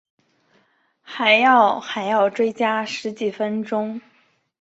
[1.03, 4.01] 还要还要追加十几分钟